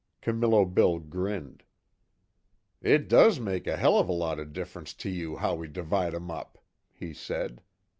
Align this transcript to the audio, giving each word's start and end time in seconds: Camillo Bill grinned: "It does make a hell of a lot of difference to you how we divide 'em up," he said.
Camillo 0.19 0.65
Bill 0.65 0.97
grinned: 0.97 1.61
"It 2.81 3.07
does 3.07 3.39
make 3.39 3.67
a 3.67 3.77
hell 3.77 3.99
of 3.99 4.09
a 4.09 4.13
lot 4.13 4.39
of 4.39 4.51
difference 4.51 4.95
to 4.95 5.11
you 5.11 5.37
how 5.37 5.53
we 5.53 5.67
divide 5.67 6.15
'em 6.15 6.31
up," 6.31 6.57
he 6.91 7.13
said. 7.13 7.61